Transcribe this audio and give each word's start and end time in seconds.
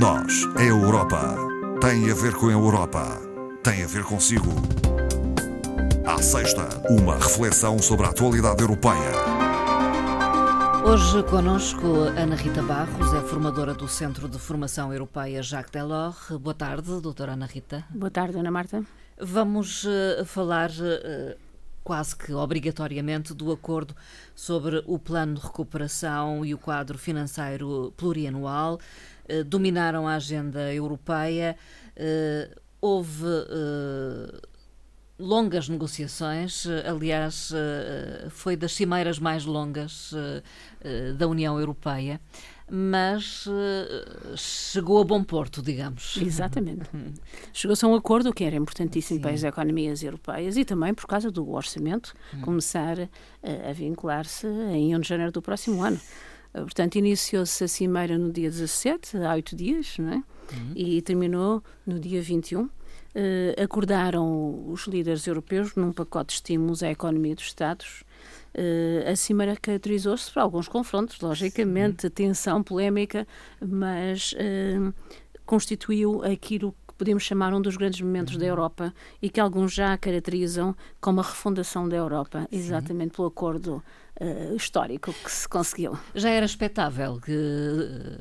Nós, 0.00 0.48
a 0.56 0.62
Europa, 0.62 1.36
tem 1.78 2.10
a 2.10 2.14
ver 2.14 2.32
com 2.32 2.46
a 2.46 2.52
Europa, 2.52 3.20
tem 3.62 3.84
a 3.84 3.86
ver 3.86 4.02
consigo. 4.02 4.48
À 6.06 6.22
sexta, 6.22 6.66
uma 6.88 7.16
reflexão 7.16 7.78
sobre 7.78 8.06
a 8.06 8.08
atualidade 8.08 8.62
europeia. 8.62 9.12
Hoje 10.86 11.22
conosco 11.24 11.86
Ana 12.16 12.34
Rita 12.34 12.62
Barros, 12.62 13.12
é 13.12 13.20
formadora 13.20 13.74
do 13.74 13.86
Centro 13.86 14.26
de 14.26 14.38
Formação 14.38 14.90
Europeia 14.90 15.42
Jacques 15.42 15.70
Delors. 15.70 16.30
Boa 16.30 16.54
tarde, 16.54 16.98
doutora 17.02 17.32
Ana 17.32 17.44
Rita. 17.44 17.84
Boa 17.90 18.10
tarde, 18.10 18.38
Ana 18.38 18.50
Marta. 18.50 18.82
Vamos 19.20 19.84
uh, 19.84 20.24
falar 20.24 20.70
uh, 20.70 21.36
quase 21.90 22.14
que 22.14 22.32
obrigatoriamente 22.32 23.34
do 23.34 23.50
acordo 23.50 23.96
sobre 24.32 24.80
o 24.86 24.96
plano 24.96 25.34
de 25.34 25.40
recuperação 25.40 26.46
e 26.46 26.54
o 26.54 26.58
quadro 26.58 26.96
financeiro 26.96 27.92
plurianual. 27.96 28.78
Uh, 29.28 29.42
dominaram 29.42 30.06
a 30.06 30.14
agenda 30.14 30.72
europeia. 30.72 31.56
houve 32.80 33.24
longas 35.18 35.68
negociações, 35.68 36.64
aliás, 36.88 37.52
foi 38.30 38.56
das 38.56 38.72
cimeiras 38.72 39.18
mais 39.18 39.44
longas 39.44 40.14
da 41.18 41.26
União 41.26 41.58
Europeia 41.58 42.20
mas 42.70 43.46
uh, 43.46 44.36
chegou 44.36 45.00
a 45.00 45.04
bom 45.04 45.24
porto, 45.24 45.60
digamos. 45.60 46.16
Exatamente. 46.16 46.88
Chegou-se 47.52 47.84
a 47.84 47.88
um 47.88 47.94
acordo 47.94 48.32
que 48.32 48.44
era 48.44 48.54
importantíssimo 48.54 49.18
Sim. 49.18 49.22
para 49.22 49.32
as 49.32 49.42
economias 49.42 50.02
europeias 50.02 50.56
e 50.56 50.64
também 50.64 50.94
por 50.94 51.06
causa 51.06 51.30
do 51.30 51.50
orçamento 51.50 52.14
hum. 52.32 52.40
começar 52.42 52.96
uh, 52.98 53.08
a 53.68 53.72
vincular-se 53.72 54.46
em 54.46 54.94
1 54.94 55.00
de 55.00 55.08
janeiro 55.08 55.32
do 55.32 55.42
próximo 55.42 55.82
ano. 55.82 56.00
Uh, 56.54 56.62
portanto, 56.62 56.96
iniciou-se 56.96 57.64
a 57.64 57.68
cimeira 57.68 58.16
no 58.16 58.32
dia 58.32 58.48
17, 58.48 59.16
há 59.16 59.34
oito 59.34 59.56
dias, 59.56 59.96
não 59.98 60.12
é? 60.12 60.22
Hum. 60.52 60.72
e 60.74 61.00
terminou 61.02 61.62
no 61.86 61.98
dia 61.98 62.20
21. 62.22 62.68
Uh, 63.12 63.60
acordaram 63.60 64.70
os 64.70 64.86
líderes 64.86 65.26
europeus 65.26 65.74
num 65.74 65.92
pacote 65.92 66.28
de 66.28 66.34
estímulos 66.34 66.80
à 66.82 66.90
economia 66.90 67.34
dos 67.34 67.44
Estados 67.44 68.04
Uh, 68.52 69.08
a 69.08 69.14
Cimeira 69.14 69.56
caracterizou-se 69.56 70.30
por 70.32 70.40
alguns 70.40 70.66
confrontos, 70.66 71.20
logicamente, 71.20 72.02
Sim. 72.02 72.10
tensão, 72.10 72.62
polémica, 72.62 73.26
mas 73.60 74.32
uh, 74.32 74.92
constituiu 75.46 76.22
aquilo 76.24 76.74
podemos 77.00 77.22
chamar 77.22 77.54
um 77.54 77.62
dos 77.62 77.78
grandes 77.78 78.02
momentos 78.02 78.34
uhum. 78.34 78.40
da 78.40 78.46
Europa 78.46 78.94
e 79.22 79.30
que 79.30 79.40
alguns 79.40 79.72
já 79.72 79.96
caracterizam 79.96 80.76
como 81.00 81.20
a 81.20 81.22
refundação 81.22 81.88
da 81.88 81.96
Europa, 81.96 82.46
exatamente 82.52 83.12
Sim. 83.12 83.16
pelo 83.16 83.28
acordo 83.28 83.82
Uh, 84.20 84.54
histórico 84.54 85.14
que 85.14 85.32
se 85.32 85.48
conseguiu. 85.48 85.98
Já 86.14 86.28
era 86.28 86.44
expectável 86.44 87.18
que 87.18 87.32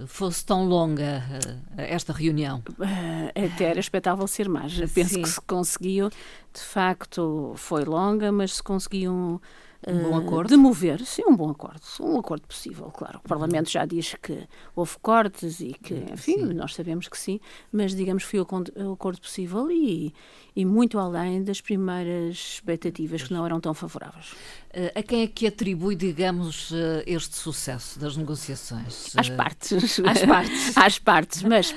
fosse 0.08 0.46
tão 0.46 0.64
longa 0.64 1.22
uh, 1.22 1.60
esta 1.76 2.14
reunião? 2.14 2.64
Uh, 2.70 3.54
até 3.54 3.66
era 3.66 3.82
expectável 3.82 4.26
ser 4.26 4.48
mais. 4.48 4.80
Penso 4.94 5.16
Sim. 5.16 5.22
que 5.24 5.28
se 5.28 5.42
conseguiu, 5.42 6.10
de 6.10 6.62
facto, 6.62 7.54
foi 7.58 7.84
longa, 7.84 8.32
mas 8.32 8.56
se 8.56 8.64
conseguiu 8.64 9.12
um 9.12 9.40
bom 9.88 10.18
acordo? 10.18 10.50
De 10.50 10.58
mover, 10.58 11.00
sim, 11.06 11.24
um 11.26 11.36
bom 11.36 11.50
acordo. 11.50 11.82
Um 12.02 12.20
acordo 12.20 12.46
possível, 12.46 12.92
claro. 12.92 13.22
O 13.24 13.28
Parlamento 13.28 13.70
já 13.70 13.86
diz 13.86 14.14
que 14.22 14.48
houve 14.76 14.98
cortes 15.02 15.62
e 15.62 15.74
que, 15.74 15.94
enfim, 16.12 16.48
sim. 16.48 16.54
nós 16.54 16.76
sabemos 16.76 17.08
que 17.08 17.18
sim, 17.18 17.40
mas 17.72 17.96
digamos 17.96 18.24
que 18.24 18.30
foi 18.30 18.40
o 18.42 18.92
acordo 18.92 19.22
possível 19.22 19.72
e, 19.72 20.14
e 20.56 20.66
muito 20.66 21.00
além 21.00 21.44
das 21.44 21.62
primeiras 21.62 22.36
expectativas 22.36 23.24
que 23.24 23.34
não 23.34 23.46
eram 23.46 23.62
tão 23.62 23.74
favoráveis. 23.74 24.36
Eh, 24.74 24.92
a 24.96 25.02
quem 25.02 25.24
é 25.24 25.28
que 25.28 25.48
atribui, 25.48 25.96
digamos, 25.96 26.72
eh, 26.74 27.04
este 27.08 27.38
sucesso 27.38 27.98
das 28.00 28.18
negociações? 28.18 29.16
Às 29.16 29.30
partes. 29.30 30.00
Às 30.02 30.26
partes. 30.26 30.78
Às 30.78 31.00
partes, 31.00 31.44
mas 31.44 31.74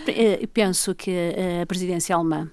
penso 0.53 0.94
que 0.94 1.11
a 1.62 1.66
presidência 1.66 2.16
alemã 2.16 2.50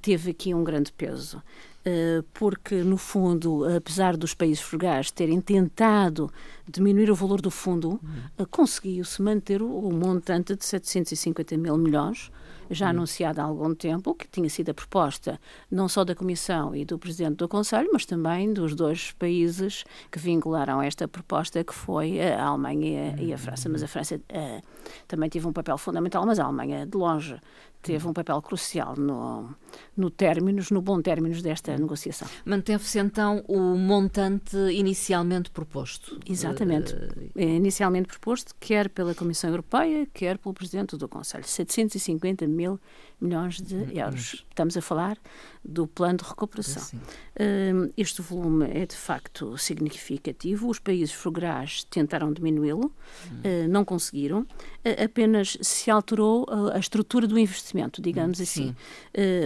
teve 0.00 0.30
aqui 0.30 0.54
um 0.54 0.64
grande 0.64 0.92
peso. 0.92 1.42
Eh, 1.84 2.22
porque, 2.34 2.82
no 2.82 2.96
fundo, 2.96 3.64
apesar 3.76 4.16
dos 4.16 4.34
países 4.34 4.60
frugais 4.60 5.10
terem 5.10 5.40
tentado 5.40 6.30
diminuir 6.68 7.10
o 7.10 7.14
valor 7.14 7.40
do 7.40 7.50
fundo, 7.50 8.00
uhum. 8.02 8.46
conseguiu-se 8.50 9.22
manter 9.22 9.62
o 9.62 9.90
montante 9.90 10.54
de 10.54 10.64
750 10.64 11.56
mil 11.56 11.78
milhões, 11.78 12.30
já 12.70 12.86
uhum. 12.86 12.90
anunciado 12.90 13.40
há 13.40 13.44
algum 13.44 13.74
tempo, 13.74 14.14
que 14.14 14.28
tinha 14.28 14.50
sido 14.50 14.70
a 14.70 14.74
proposta 14.74 15.40
não 15.70 15.88
só 15.88 16.04
da 16.04 16.14
Comissão 16.14 16.74
e 16.74 16.84
do 16.84 16.98
Presidente 16.98 17.36
do 17.36 17.48
Conselho, 17.48 17.88
mas 17.92 18.04
também 18.04 18.52
dos 18.52 18.74
dois 18.74 19.12
países 19.12 19.84
que 20.10 20.18
vincularam 20.18 20.82
esta 20.82 21.08
proposta, 21.08 21.64
que 21.64 21.72
foi 21.72 22.20
a 22.20 22.44
Alemanha 22.44 23.16
e 23.18 23.32
a, 23.32 23.38
França. 23.38 23.68
Mas 23.68 23.82
a 23.82 23.88
França 23.88 24.16
uh, 24.16 24.62
também 25.06 25.30
teve 25.30 25.46
um 25.46 25.52
papel 25.52 25.78
fundamental, 25.78 26.26
mas 26.26 26.38
a 26.38 26.44
Alemanha, 26.44 26.84
de 26.84 26.98
longe, 26.98 27.40
teve 27.88 28.06
um 28.06 28.12
papel 28.12 28.42
crucial 28.42 28.94
no, 28.96 29.48
no 29.96 30.10
términos, 30.10 30.70
no 30.70 30.82
bom 30.82 31.00
términos 31.00 31.40
desta 31.40 31.74
negociação. 31.74 32.28
Manteve-se 32.44 32.98
então 32.98 33.42
o 33.48 33.58
montante 33.78 34.58
inicialmente 34.72 35.50
proposto? 35.50 36.20
Exatamente. 36.28 36.92
Uh, 36.94 37.40
inicialmente 37.40 38.08
proposto, 38.08 38.54
quer 38.60 38.90
pela 38.90 39.14
Comissão 39.14 39.48
Europeia, 39.48 40.06
quer 40.12 40.36
pelo 40.36 40.52
Presidente 40.52 40.98
do 40.98 41.08
Conselho. 41.08 41.44
750 41.44 42.46
mil 42.46 42.78
milhões 43.20 43.60
de 43.60 43.74
uhum. 43.74 43.90
euros. 43.90 44.46
Estamos 44.48 44.76
a 44.76 44.82
falar 44.82 45.18
do 45.64 45.86
plano 45.86 46.18
de 46.18 46.24
recuperação. 46.24 46.82
Uh, 46.98 47.92
este 47.96 48.22
volume 48.22 48.66
é 48.70 48.86
de 48.86 48.94
facto 48.94 49.56
significativo. 49.58 50.68
Os 50.68 50.78
países 50.78 51.12
frugais 51.12 51.84
tentaram 51.84 52.32
diminuí-lo, 52.32 52.86
uh, 52.86 53.68
não 53.68 53.84
conseguiram. 53.84 54.40
Uh, 54.40 55.04
apenas 55.04 55.58
se 55.60 55.90
alterou 55.90 56.46
a 56.72 56.78
estrutura 56.78 57.26
do 57.26 57.38
investimento, 57.38 58.00
digamos 58.00 58.40
assim, 58.40 58.74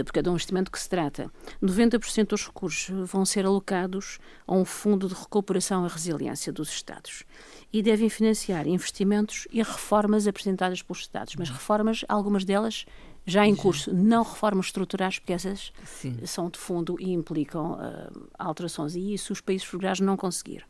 porque 0.05 0.19
é 0.19 0.21
de 0.21 0.29
um 0.29 0.33
investimento 0.33 0.71
que 0.71 0.79
se 0.79 0.89
trata. 0.89 1.31
90% 1.61 2.27
dos 2.27 2.45
recursos 2.45 2.89
vão 3.07 3.25
ser 3.25 3.45
alocados 3.45 4.19
a 4.47 4.53
um 4.53 4.65
fundo 4.65 5.07
de 5.07 5.13
recuperação 5.13 5.85
e 5.85 5.89
resiliência 5.89 6.51
dos 6.51 6.69
Estados 6.69 7.23
e 7.71 7.81
devem 7.81 8.07
financiar 8.07 8.67
investimentos 8.67 9.47
e 9.51 9.57
reformas 9.57 10.27
apresentadas 10.27 10.81
pelos 10.83 11.01
Estados, 11.01 11.35
mas 11.35 11.49
reformas, 11.49 12.05
algumas 12.07 12.45
delas 12.45 12.85
já 13.25 13.47
em 13.47 13.55
curso, 13.55 13.93
não 13.93 14.23
reformas 14.23 14.67
estruturais, 14.67 15.17
porque 15.17 15.33
essas 15.33 15.71
Sim. 15.85 16.25
são 16.25 16.49
de 16.49 16.59
fundo 16.59 16.97
e 16.99 17.11
implicam 17.11 17.73
uh, 17.73 18.27
alterações, 18.37 18.95
e 18.95 19.13
isso 19.13 19.31
os 19.31 19.39
países 19.39 19.65
federais 19.65 19.99
não 19.99 20.17
conseguiram. 20.17 20.65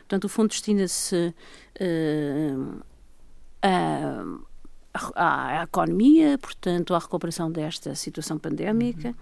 Portanto, 0.00 0.24
o 0.24 0.28
fundo 0.28 0.48
destina-se 0.48 1.34
uh, 1.80 2.82
à, 5.14 5.60
à, 5.60 5.62
economia, 5.64 6.38
portanto, 6.38 6.94
à 6.94 6.98
recuperação 6.98 7.52
desta 7.52 7.94
situação 7.94 8.38
pandémica, 8.38 9.08
uhum. 9.08 9.14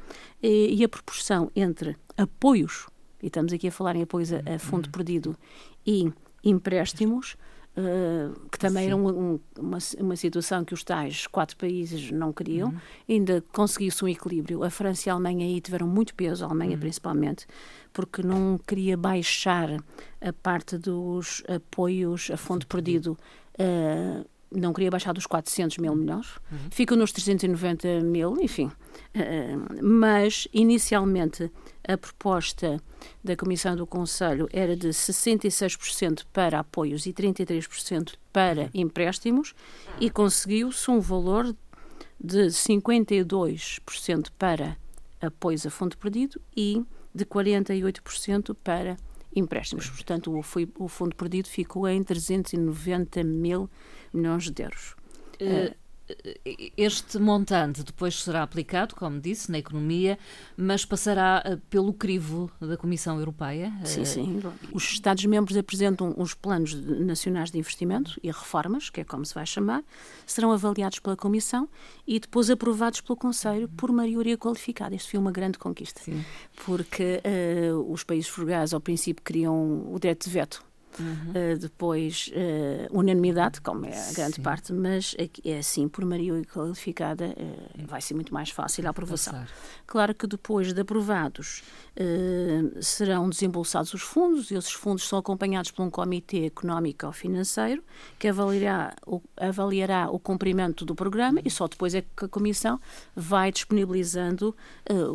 e, 0.42 0.76
e, 0.76 0.84
a 0.84 0.88
proporção 0.88 1.50
entre 1.56 1.96
apoios, 2.16 2.86
e 3.20 3.26
estamos 3.26 3.52
aqui 3.52 3.66
a 3.66 3.72
falar 3.72 3.96
em 3.96 4.02
apoios 4.02 4.32
a, 4.32 4.38
a 4.54 4.58
fundo 4.60 4.86
uhum. 4.86 4.92
perdido, 4.92 5.36
e 5.84 6.12
empréstimos, 6.44 7.36
Uh, 7.78 8.48
que 8.48 8.58
também 8.58 8.84
Sim. 8.84 8.86
era 8.86 8.96
um, 8.96 9.08
um, 9.08 9.40
uma, 9.58 9.78
uma 10.00 10.16
situação 10.16 10.64
que 10.64 10.72
os 10.72 10.82
tais 10.82 11.26
quatro 11.26 11.58
países 11.58 12.10
não 12.10 12.32
queriam, 12.32 12.70
uhum. 12.70 12.78
ainda 13.06 13.44
conseguiu-se 13.52 14.02
um 14.02 14.08
equilíbrio. 14.08 14.64
A 14.64 14.70
França 14.70 15.08
e 15.08 15.10
a 15.10 15.12
Alemanha 15.12 15.44
aí 15.44 15.60
tiveram 15.60 15.86
muito 15.86 16.14
peso, 16.14 16.42
a 16.42 16.48
Alemanha 16.48 16.72
uhum. 16.72 16.80
principalmente, 16.80 17.46
porque 17.92 18.22
não 18.22 18.58
queria 18.66 18.96
baixar 18.96 19.68
a 20.22 20.32
parte 20.32 20.78
dos 20.78 21.42
apoios 21.48 22.30
a 22.30 22.38
fundo 22.38 22.66
perdido. 22.66 23.18
Uh, 23.58 24.24
não 24.50 24.72
queria 24.72 24.90
baixar 24.90 25.12
dos 25.12 25.26
400 25.26 25.78
mil 25.78 25.94
milhões, 25.94 26.26
uhum. 26.50 26.58
ficam 26.70 26.96
nos 26.96 27.12
390 27.12 28.00
mil, 28.00 28.36
enfim. 28.40 28.66
Uh, 28.66 29.82
mas, 29.82 30.48
inicialmente, 30.52 31.50
a 31.86 31.96
proposta 31.96 32.80
da 33.22 33.36
Comissão 33.36 33.76
do 33.76 33.86
Conselho 33.86 34.48
era 34.52 34.76
de 34.76 34.88
66% 34.88 36.24
para 36.32 36.60
apoios 36.60 37.06
e 37.06 37.12
33% 37.12 38.14
para 38.32 38.62
uhum. 38.62 38.70
empréstimos 38.74 39.54
e 40.00 40.10
conseguiu-se 40.10 40.90
um 40.90 41.00
valor 41.00 41.54
de 42.18 42.46
52% 42.46 44.28
para 44.38 44.76
apoios 45.20 45.66
a 45.66 45.70
fundo 45.70 45.96
perdido 45.96 46.40
e 46.56 46.84
de 47.14 47.24
48% 47.24 48.56
para 48.62 48.96
empréstimos. 49.36 49.88
Portanto, 49.88 50.36
o, 50.36 50.42
foi, 50.42 50.68
o 50.78 50.88
fundo 50.88 51.14
perdido 51.14 51.48
ficou 51.48 51.86
em 51.86 52.02
390 52.02 53.22
mil 53.22 53.70
milhões 54.12 54.50
de 54.50 54.62
euros. 54.62 54.96
Uh, 55.40 55.74
este 56.76 57.18
montante 57.18 57.82
depois 57.82 58.22
será 58.22 58.42
aplicado, 58.42 58.94
como 58.94 59.20
disse, 59.20 59.50
na 59.50 59.58
economia, 59.58 60.18
mas 60.56 60.84
passará 60.84 61.42
eh, 61.44 61.58
pelo 61.68 61.92
crivo 61.92 62.50
da 62.60 62.76
Comissão 62.76 63.18
Europeia? 63.18 63.72
Sim, 63.84 64.04
sim. 64.04 64.42
Os 64.72 64.84
Estados-membros 64.84 65.56
apresentam 65.56 66.14
os 66.16 66.34
planos 66.34 66.74
nacionais 66.74 67.50
de 67.50 67.58
investimento 67.58 68.18
e 68.22 68.28
reformas, 68.28 68.88
que 68.88 69.00
é 69.00 69.04
como 69.04 69.24
se 69.24 69.34
vai 69.34 69.46
chamar, 69.46 69.82
serão 70.26 70.52
avaliados 70.52 70.98
pela 71.00 71.16
Comissão 71.16 71.68
e 72.06 72.20
depois 72.20 72.50
aprovados 72.50 73.00
pelo 73.00 73.16
Conselho 73.16 73.68
por 73.68 73.90
maioria 73.90 74.38
qualificada. 74.38 74.94
Isto 74.94 75.10
foi 75.10 75.18
uma 75.18 75.32
grande 75.32 75.58
conquista, 75.58 76.00
sim. 76.02 76.24
porque 76.64 77.20
uh, 77.24 77.92
os 77.92 78.04
países 78.04 78.28
frugais, 78.28 78.72
ao 78.72 78.80
princípio, 78.80 79.24
queriam 79.24 79.92
o 79.92 79.98
direito 79.98 80.24
de 80.24 80.30
veto 80.30 80.64
uhum. 80.98 81.30
uh, 81.30 81.58
depois 81.58 82.30
uh, 82.32 82.98
unanimidade, 82.98 83.60
como 83.60 83.86
é 83.86 84.08
a 84.08 84.12
grande 84.12 84.36
Sim. 84.36 84.42
parte, 84.42 84.72
mas 84.72 85.14
é 85.44 85.58
assim, 85.58 85.88
por 85.88 86.04
maioria 86.04 86.44
qualificada, 86.44 87.26
uh, 87.26 87.86
vai 87.86 88.00
ser 88.00 88.14
muito 88.14 88.32
mais 88.32 88.50
fácil 88.50 88.86
a 88.86 88.90
aprovação. 88.90 89.32
Passar. 89.32 89.48
Claro 89.86 90.14
que 90.14 90.26
depois 90.26 90.72
de 90.72 90.80
aprovados 90.80 91.62
serão 92.82 93.30
desembolsados 93.30 93.94
os 93.94 94.02
fundos, 94.02 94.50
e 94.50 94.54
esses 94.54 94.72
fundos 94.72 95.08
são 95.08 95.18
acompanhados 95.18 95.70
por 95.70 95.82
um 95.82 95.90
comitê 95.90 96.44
económico 96.44 97.06
ou 97.06 97.12
financeiro 97.12 97.82
que 98.18 98.28
avaliará 98.28 98.94
o, 99.06 99.22
avaliará 99.34 100.10
o 100.10 100.18
cumprimento 100.18 100.84
do 100.84 100.94
programa 100.94 101.40
e 101.42 101.50
só 101.50 101.66
depois 101.66 101.94
é 101.94 102.02
que 102.02 102.26
a 102.26 102.28
Comissão 102.28 102.78
vai 103.14 103.50
disponibilizando 103.50 104.54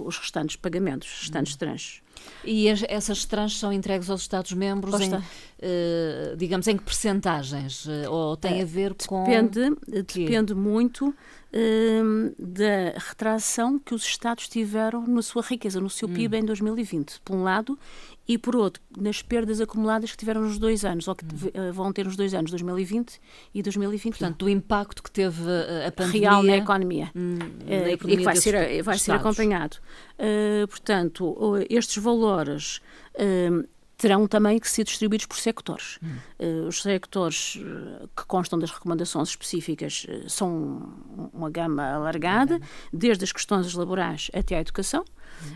os 0.06 0.18
restantes 0.18 0.56
pagamentos, 0.56 1.08
os 1.08 1.20
restantes 1.20 1.54
uhum. 1.54 1.60
tranches. 1.60 2.02
E 2.44 2.70
as, 2.70 2.84
essas 2.88 3.26
trans 3.26 3.58
são 3.58 3.72
entregues 3.72 4.10
aos 4.10 4.22
Estados-membros 4.22 5.00
em, 5.00 5.14
uh, 5.14 5.22
digamos, 6.38 6.68
em 6.68 6.78
que 6.78 6.84
percentagens? 6.84 7.86
Uh, 7.86 8.10
ou 8.10 8.38
tem 8.38 8.62
a 8.62 8.66
ver 8.66 8.96
com... 9.08 9.24
Depende, 9.24 9.76
depende 9.88 10.56
muito 10.56 11.10
uh, 11.10 12.36
da 12.38 12.98
retração 12.98 13.78
que 13.78 13.94
os 13.94 14.04
Estados 14.04 14.48
tiveram 14.48 15.06
na 15.08 15.22
sua 15.22 15.42
riqueza, 15.42 15.80
no 15.80 15.90
seu 15.90 16.08
hum. 16.08 16.14
PIB 16.14 16.38
em 16.38 16.46
2020, 16.46 17.22
por 17.24 17.36
um 17.36 17.44
lado, 17.44 17.78
e 18.32 18.38
por 18.38 18.56
outro, 18.56 18.82
nas 18.98 19.22
perdas 19.22 19.60
acumuladas 19.60 20.12
que 20.12 20.18
tiveram 20.18 20.42
nos 20.42 20.58
dois 20.58 20.86
anos, 20.86 21.06
ou 21.06 21.14
que 21.14 21.26
hum. 21.26 21.72
vão 21.74 21.92
ter 21.92 22.06
nos 22.06 22.16
dois 22.16 22.34
anos, 22.34 22.50
2020 22.50 23.20
e 23.54 23.62
2021. 23.62 24.12
Portanto, 24.12 24.38
do 24.38 24.50
impacto 24.50 25.04
que 25.04 25.12
teve 25.12 25.42
a 25.86 25.92
pandemia... 25.92 26.30
Real 26.30 26.44
na 26.44 26.56
economia. 26.56 27.12
Hum, 27.14 27.38
na 27.68 27.92
economia 27.92 28.16
e 28.16 28.18
que 28.18 28.24
vai 28.24 28.36
ser, 28.38 28.84
vai 28.84 28.98
ser 28.98 29.12
acompanhado. 29.12 29.78
Uh, 30.18 30.66
portanto, 30.70 31.36
estes 31.70 32.02
valores 32.02 32.78
uh, 33.16 33.68
terão 33.98 34.26
também 34.28 34.58
que 34.60 34.70
ser 34.70 34.86
distribuídos 34.86 35.26
por 35.26 35.38
sectores. 35.38 36.00
Hum. 36.02 36.16
Uh, 36.40 36.68
os 36.68 36.82
sectores 36.82 37.60
que 38.16 38.26
constam 38.28 38.58
das 38.58 38.72
recomendações 38.72 39.28
específicas 39.28 40.08
são 40.30 40.94
uma 41.34 41.50
gama 41.50 41.84
alargada, 41.84 42.62
desde 42.94 43.26
as 43.26 43.34
questões 43.34 43.74
laborais 43.74 44.32
até 44.34 44.56
à 44.56 44.62
educação, 44.62 45.04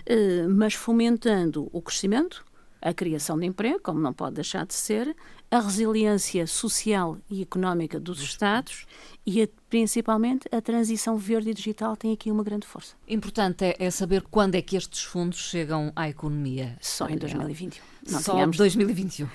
hum. 0.10 0.56
mas 0.57 0.74
fomentando 0.74 1.69
o 1.71 1.81
crescimento, 1.81 2.44
a 2.81 2.94
criação 2.94 3.38
de 3.38 3.45
emprego, 3.45 3.80
como 3.81 4.00
não 4.00 4.13
pode 4.13 4.36
deixar 4.36 4.66
de 4.66 4.74
ser, 4.74 5.16
a 5.50 5.60
resiliência 5.60 6.45
social 6.48 7.18
e 7.30 7.42
económica 7.42 8.00
dos 8.00 8.22
Estados 8.22 8.86
e 9.25 9.42
a, 9.42 9.48
principalmente 9.69 10.48
a 10.51 10.62
transição 10.62 11.18
verde 11.18 11.50
e 11.50 11.54
digital 11.54 11.98
tem 11.98 12.13
aqui 12.13 12.30
uma 12.30 12.44
grande 12.44 12.68
força. 12.68 12.95
Importante 13.07 13.66
é, 13.66 13.75
é 13.80 13.89
saber 13.89 14.22
quando 14.30 14.56
é 14.56 14.62
que 14.62 14.77
estes 14.77 15.04
fundos 15.04 15.39
chegam 15.39 15.92
à 15.95 16.07
economia. 16.07 16.77
Só 16.80 17.10
em 17.10 17.18
2021. 17.18 17.83
Não 18.07 18.22
Só 18.22 18.33
tínhamos, 18.33 18.57
2021. 18.57 19.27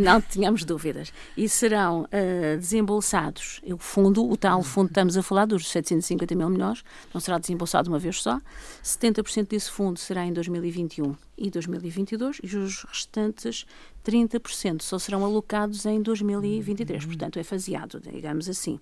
Não 0.00 0.20
tínhamos 0.20 0.64
dúvidas. 0.64 1.12
E 1.36 1.48
serão 1.48 2.02
uh, 2.02 2.56
desembolsados, 2.56 3.60
o 3.64 3.76
fundo, 3.78 4.24
o 4.30 4.36
tal 4.36 4.62
fundo 4.62 4.86
que 4.86 4.92
estamos 4.92 5.16
a 5.16 5.22
falar, 5.22 5.44
dos 5.46 5.68
750 5.68 6.34
mil 6.36 6.48
milhões, 6.48 6.84
não 7.12 7.20
será 7.20 7.38
desembolsado 7.38 7.90
uma 7.90 7.98
vez 7.98 8.22
só. 8.22 8.40
70% 8.84 9.48
desse 9.48 9.70
fundo 9.72 9.98
será 9.98 10.24
em 10.24 10.32
2021 10.32 11.16
e 11.36 11.50
2022 11.50 12.40
e 12.44 12.56
os 12.56 12.84
restantes 12.84 13.66
30% 14.04 14.82
só 14.82 14.98
serão 14.98 15.24
alocados 15.24 15.86
em 15.86 16.02
2023, 16.02 17.04
portanto 17.04 17.38
é 17.38 17.42
faseado, 17.42 18.00
digamos 18.00 18.48
assim. 18.48 18.80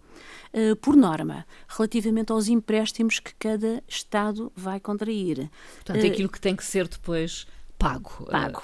Uh, 0.52 0.74
por 0.76 0.96
norma, 0.96 1.46
relativamente 1.68 2.32
aos 2.32 2.48
empréstimos 2.48 3.20
que 3.20 3.34
cada 3.34 3.82
Estado 3.86 4.50
vai 4.56 4.80
contrair. 4.80 5.50
Portanto, 5.76 6.02
uh, 6.02 6.06
aquilo 6.06 6.28
que 6.28 6.40
tem 6.40 6.56
que 6.56 6.64
ser 6.64 6.88
depois 6.88 7.46
pago. 7.78 8.26
Pago. 8.30 8.62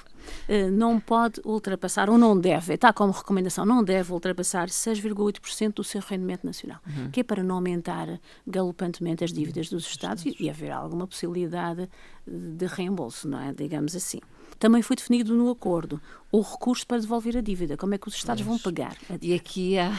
Uh, 0.49 0.71
não 0.71 0.99
pode 0.99 1.41
ultrapassar, 1.45 2.11
ou 2.11 2.19
não 2.19 2.39
deve, 2.39 2.75
está 2.75 2.93
como 2.93 3.13
recomendação, 3.13 3.65
não 3.65 3.83
deve 3.83 4.13
ultrapassar 4.13 4.69
6,8% 4.69 5.75
do 5.75 5.85
seu 5.85 6.01
rendimento 6.01 6.45
nacional, 6.45 6.81
uhum. 6.87 7.11
que 7.11 7.21
é 7.21 7.23
para 7.23 7.43
não 7.43 7.55
aumentar 7.57 8.21
galopantemente 8.47 9.23
as 9.23 9.33
dívidas 9.33 9.71
dos 9.71 9.87
Estados 9.87 10.27
e, 10.27 10.37
e 10.41 10.51
haver 10.51 10.73
alguma 10.73 11.07
possibilidade 11.07 11.89
de 12.27 12.67
reembolso, 12.67 13.29
não 13.29 13.41
é? 13.41 13.53
Digamos 13.53 13.95
assim. 13.95 14.21
Também 14.59 14.83
foi 14.83 14.97
definido 14.97 15.35
no 15.35 15.51
acordo 15.51 16.01
o 16.33 16.41
recurso 16.41 16.87
para 16.87 16.99
devolver 16.99 17.37
a 17.37 17.41
dívida. 17.41 17.77
Como 17.77 17.95
é 17.95 17.99
que 17.99 18.09
os 18.09 18.15
Estados 18.15 18.43
vão 18.43 18.59
pagar? 18.59 18.97
E 19.21 19.35
aqui 19.35 19.79
há, 19.79 19.93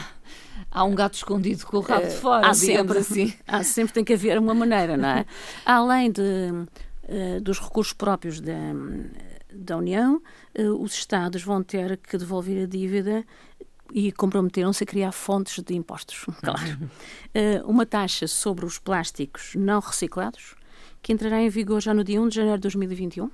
há 0.70 0.84
um 0.84 0.94
gato 0.94 1.14
escondido 1.14 1.66
com 1.66 1.78
o 1.78 1.80
rabo 1.80 2.06
uh, 2.06 2.08
de 2.08 2.14
fora, 2.16 2.46
há 2.46 2.54
sempre, 2.54 2.98
assim. 2.98 3.32
Há 3.46 3.62
sempre 3.62 3.94
tem 3.94 4.04
que 4.04 4.12
haver 4.12 4.38
uma 4.38 4.54
maneira, 4.54 4.96
não 4.96 5.08
é? 5.08 5.26
Além 5.64 6.10
de, 6.10 6.20
uh, 6.20 7.40
dos 7.40 7.58
recursos 7.58 7.92
próprios 7.92 8.40
da, 8.40 8.52
da 9.52 9.76
União, 9.76 10.22
uh, 10.58 10.82
os 10.82 10.94
Estados 10.94 11.42
vão 11.42 11.62
ter 11.62 11.96
que 11.96 12.18
devolver 12.18 12.64
a 12.64 12.66
dívida 12.66 13.24
e 13.92 14.12
comprometeram-se 14.12 14.84
a 14.84 14.86
criar 14.86 15.12
fontes 15.12 15.62
de 15.62 15.74
impostos, 15.74 16.26
claro. 16.44 16.90
uma 17.64 17.86
taxa 17.86 18.26
sobre 18.26 18.66
os 18.66 18.78
plásticos 18.78 19.54
não 19.54 19.80
reciclados, 19.80 20.54
que 21.00 21.10
entrará 21.10 21.40
em 21.40 21.48
vigor 21.48 21.80
já 21.80 21.94
no 21.94 22.04
dia 22.04 22.20
1 22.20 22.28
de 22.28 22.34
janeiro 22.34 22.58
de 22.58 22.62
2021 22.62 23.30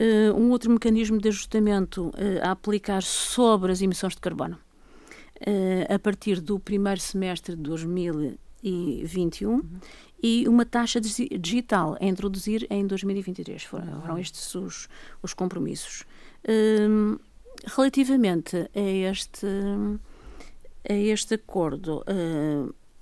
Uh, 0.00 0.36
um 0.36 0.50
outro 0.50 0.72
mecanismo 0.72 1.18
de 1.18 1.28
ajustamento 1.28 2.08
uh, 2.08 2.12
a 2.42 2.50
aplicar 2.50 3.00
sobre 3.00 3.70
as 3.70 3.80
emissões 3.80 4.14
de 4.14 4.20
carbono 4.20 4.56
uh, 4.56 5.94
a 5.94 5.98
partir 6.00 6.40
do 6.40 6.58
primeiro 6.58 7.00
semestre 7.00 7.54
de 7.54 7.62
2021 7.62 9.52
uhum. 9.52 9.62
e 10.20 10.48
uma 10.48 10.66
taxa 10.66 11.00
digital 11.00 11.96
a 12.00 12.04
introduzir 12.04 12.66
em 12.70 12.84
2023. 12.84 13.62
Foram, 13.62 13.92
uhum. 13.92 14.00
foram 14.00 14.18
estes 14.18 14.52
os, 14.56 14.88
os 15.22 15.32
compromissos. 15.32 16.04
relativamente 17.76 18.68
a 18.74 18.80
este, 18.80 19.46
a 20.88 20.92
este 20.92 21.34
acordo, 21.34 22.02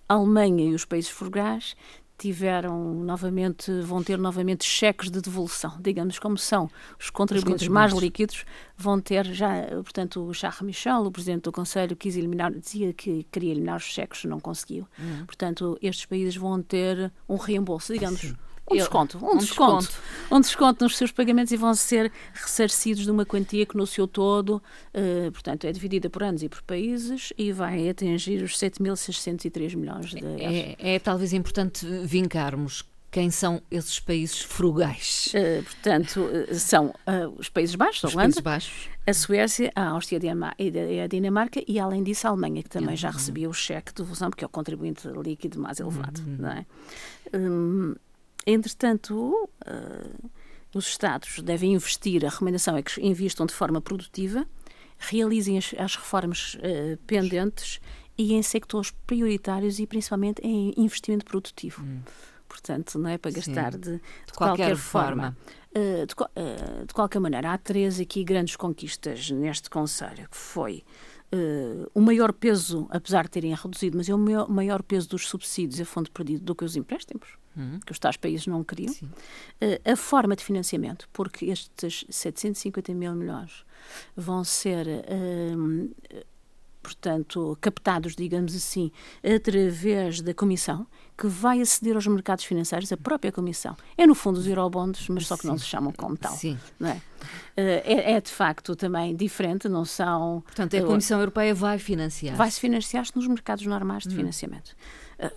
a 0.07 0.15
Alemanha 0.15 0.71
e 0.71 0.75
os 0.75 0.85
países 0.85 1.11
frugais 1.11 1.75
tiveram 2.23 2.95
novamente, 2.95 3.73
vão 3.81 4.01
ter 4.01 4.17
novamente 4.17 4.65
cheques 4.65 5.11
de 5.11 5.21
devolução, 5.21 5.77
digamos 5.81 6.21
como 6.21 6.39
são 6.39 6.71
os 6.97 7.11
contribuintes, 7.11 7.63
os 7.63 7.69
mais 7.69 7.93
líquidos, 7.93 8.45
vão 8.77 9.01
ter 9.01 9.25
já, 9.27 9.67
portanto, 9.83 10.25
o 10.25 10.33
Charles 10.33 10.61
Michel, 10.63 11.03
o 11.03 11.11
presidente 11.11 11.43
do 11.43 11.53
Conselho, 11.53 11.97
quis 11.97 12.17
eliminar, 12.17 12.53
dizia 12.53 12.93
que 12.93 13.27
queria 13.33 13.51
eliminar 13.51 13.77
os 13.77 13.83
cheques, 13.83 14.25
não 14.25 14.39
conseguiu. 14.39 14.87
Uhum. 14.97 15.27
Portanto, 15.27 15.77
estes 15.83 16.07
países 16.07 16.37
vão 16.37 16.63
ter 16.63 17.13
um 17.29 17.37
reembolso, 17.37 17.93
digamos. 17.93 18.21
Sim 18.21 18.37
um 18.71 18.77
desconto, 18.77 19.19
um, 19.19 19.35
um 19.35 19.39
desconto, 19.39 19.87
desconto, 19.87 20.03
um 20.31 20.41
desconto 20.41 20.85
nos 20.85 20.97
seus 20.97 21.13
pagamentos 21.13 21.53
e 21.53 21.57
vão 21.57 21.75
ser 21.75 22.13
ressarcidos 22.33 23.05
de 23.05 23.11
uma 23.11 23.27
quantia 23.27 23.67
que 23.67 23.77
no 23.77 23.87
seu 23.87 24.07
todo, 24.07 24.63
uh, 24.95 25.33
portanto, 25.33 25.67
é 25.67 25.73
dividida 25.73 26.09
por 26.09 26.23
anos 26.23 26.43
e 26.43 26.49
por 26.49 26.63
países 26.63 27.33
e 27.37 27.53
vai 27.53 27.89
atingir 27.89 28.43
os 28.43 28.57
7.603 28.57 29.77
milhões 29.77 30.11
de 30.11 30.25
euros. 30.25 30.41
É, 30.41 30.77
é, 30.79 30.99
talvez 30.99 31.33
importante 31.33 31.87
vincarmos 32.05 32.85
quem 33.13 33.31
são 33.31 33.63
esses 33.71 34.01
países 34.01 34.41
frugais? 34.41 35.31
Uh, 35.35 35.63
portanto, 35.63 36.31
eh, 36.33 36.55
são 36.55 36.87
uh, 36.87 37.29
os 37.39 37.51
Países 37.51 37.75
Baixos, 37.75 38.07
a 38.07 38.09
Holanda, 38.09 38.23
Países 38.23 38.41
Baixos. 38.41 38.89
a 39.07 39.13
Suécia, 39.13 39.73
a 39.77 39.89
Áustria 39.89 40.19
e 40.59 41.01
a 41.01 41.07
Dinamarca 41.07 41.63
e, 41.69 41.79
além 41.79 42.03
disso, 42.03 42.27
a 42.27 42.31
Alemanha, 42.31 42.63
que 42.63 42.71
também 42.71 42.91
uhum. 42.91 42.97
já 42.97 43.11
recebia 43.11 43.51
o 43.51 43.53
cheque 43.53 43.93
de 43.93 43.97
devolução, 43.99 44.31
porque 44.31 44.43
é 44.43 44.47
o 44.47 44.49
contribuinte 44.49 45.07
líquido 45.09 45.61
mais 45.61 45.79
elevado. 45.79 46.23
Uhum. 46.23 46.37
Não 46.39 46.49
é? 46.49 46.67
Um, 47.35 47.95
Entretanto, 48.47 49.15
uh, 49.15 50.31
os 50.75 50.87
Estados 50.87 51.41
devem 51.41 51.75
investir, 51.75 52.25
a 52.25 52.29
recomendação 52.29 52.77
é 52.77 52.83
que 52.83 53.01
investam 53.05 53.47
de 53.47 53.55
forma 53.55 53.81
produtiva, 53.81 54.47
realizem 54.99 55.59
as, 55.59 55.75
as 55.79 55.97
reformas 55.97 56.55
uh, 56.55 56.97
pendentes 57.07 57.81
e 58.17 58.35
em 58.35 58.43
sectores 58.43 58.93
prioritários 59.07 59.79
e 59.79 59.87
principalmente 59.87 60.41
em 60.43 60.73
investimento 60.77 61.25
produtivo. 61.25 61.83
Hum. 61.83 62.01
Portanto, 62.49 62.99
não 62.99 63.09
é 63.09 63.17
para 63.17 63.31
gastar 63.31 63.73
de, 63.73 63.79
de, 63.79 63.97
de 63.97 64.33
qualquer, 64.35 64.67
qualquer, 64.67 64.77
forma. 64.77 65.37
forma. 65.37 65.37
Uh, 65.75 66.07
de, 66.07 66.15
uh, 66.15 66.87
de, 66.87 66.93
qualquer 66.93 67.19
maneira, 67.19 67.53
há 67.53 67.59
três 67.59 67.99
aqui 67.99 68.23
grandes 68.23 68.57
conquistas 68.57 69.31
neste 69.31 69.71
Conselho, 69.71 70.29
que 70.31 70.37
foi 70.37 70.85
uh, 71.35 71.91
o 71.95 72.01
maior 72.01 72.31
peso, 72.33 72.87
apesar 72.91 73.25
de 73.25 73.31
terem 73.31 73.55
reduzido, 73.55 73.97
mas 73.97 74.09
é 74.09 74.15
o 74.15 74.19
maior, 74.19 74.49
maior 74.51 74.83
peso 74.83 75.09
dos 75.09 75.29
subsídios 75.29 75.81
a 75.81 75.85
fundo 75.87 76.11
perdido 76.11 76.45
do 76.45 76.55
que 76.55 76.65
os 76.65 76.77
empréstimos 76.77 77.42
uhum. 77.57 77.81
que 77.85 77.93
os 77.93 77.99
tais 77.99 78.17
países 78.17 78.47
não 78.47 78.63
queriam. 78.63 78.93
Uh, 78.93 79.91
a 79.91 79.97
forma 79.97 80.37
de 80.37 80.45
financiamento, 80.45 81.09
porque 81.13 81.47
estes 81.47 82.05
750 82.09 82.95
mil 82.95 83.15
milhões 83.15 83.65
vão 84.17 84.45
ser. 84.45 84.87
Uh, 84.87 85.95
portanto, 86.83 87.57
captados, 87.61 88.17
digamos 88.17 88.57
assim, 88.57 88.91
através 89.23 90.21
da 90.21 90.35
Comissão, 90.35 90.87
que 91.17 91.27
vai 91.27 91.61
aceder 91.61 91.95
aos 91.95 92.07
mercados 92.07 92.45
financeiros, 92.45 92.91
a 92.93 92.97
própria 92.97 93.31
Comissão. 93.31 93.77
É, 93.97 94.07
no 94.07 94.15
fundo, 94.15 94.39
os 94.39 94.47
eurobonds, 94.47 95.09
mas 95.09 95.27
só 95.27 95.37
que 95.37 95.43
Sim. 95.43 95.49
não 95.49 95.59
se 95.59 95.67
chamam 95.67 95.93
como 95.93 96.17
tal. 96.17 96.33
Sim. 96.33 96.59
Não 96.81 96.89
é? 96.89 97.01
Eh, 97.57 97.83
é, 97.85 98.13
é, 98.13 98.21
de 98.21 98.31
facto 98.31 98.75
também 98.75 99.15
diferente, 99.15 99.69
não 99.69 99.85
são. 99.85 100.43
Portanto, 100.47 100.77
a 100.77 100.83
Comissão 100.83 101.21
Europeia 101.21 101.55
vai 101.55 101.79
financiar. 101.79 102.37
Vai 102.37 102.51
se 102.51 102.59
financiar-se 102.59 103.15
nos 103.15 103.27
mercados 103.27 103.65
normais 103.67 104.05
de 104.05 104.15
hum. 104.15 104.17
financiamento 104.19 104.75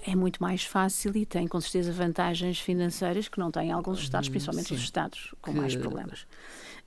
é 0.04 0.16
muito 0.16 0.42
mais 0.42 0.64
fácil 0.64 1.16
e 1.16 1.26
tem 1.26 1.48
com 1.48 1.60
certeza 1.62 1.92
vantagens 1.92 2.60
financeiras 2.60 3.28
que 3.28 3.38
não 3.38 3.52
têm 3.52 3.72
alguns 3.72 4.00
Estados, 4.00 4.28
uhum, 4.28 4.34
principalmente 4.34 4.70
Sim. 4.70 4.76
os 4.76 4.82
Estados 4.82 5.36
com 5.42 5.52
que... 5.52 5.58
mais 5.58 5.76
problemas. 5.76 6.26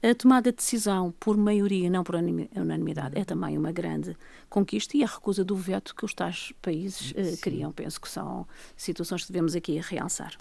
A 0.01 0.15
tomada 0.15 0.53
de 0.53 0.57
decisão 0.57 1.13
por 1.19 1.37
maioria, 1.37 1.91
não 1.91 2.05
por 2.05 2.15
unanimidade, 2.15 3.19
é 3.19 3.25
também 3.25 3.59
uma 3.59 3.73
grande 3.73 4.17
conquista 4.49 4.97
e 4.97 5.03
a 5.03 5.07
recusa 5.07 5.45
do 5.45 5.57
veto 5.57 5.93
que 5.93 6.05
os 6.05 6.15
tais 6.15 6.53
países 6.63 7.11
uh, 7.11 7.41
queriam. 7.43 7.73
Penso 7.73 8.01
que 8.01 8.09
são 8.09 8.47
situações 8.89 9.25
que 9.25 9.33
devemos 9.33 9.55
aqui 9.55 9.79
realçar. 9.79 10.33